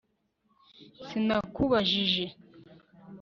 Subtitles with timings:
[1.05, 2.25] sinakubajije